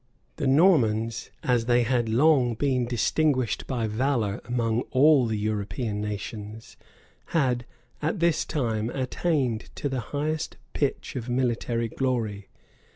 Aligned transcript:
The 0.37 0.47
Normans, 0.47 1.29
as 1.43 1.65
they 1.65 1.83
had 1.83 2.09
long 2.09 2.55
been 2.55 2.85
distinguished 2.87 3.67
by 3.67 3.85
valor 3.85 4.41
among 4.45 4.81
all 4.89 5.27
the 5.27 5.37
European 5.37 6.01
nations, 6.01 6.75
had, 7.37 7.67
at 8.01 8.19
this 8.19 8.43
time, 8.43 8.89
attained 8.89 9.69
to 9.75 9.89
the 9.89 9.99
highest 9.99 10.57
pitch 10.73 11.15
of 11.15 11.29
military 11.29 11.87
glory. 11.87 12.49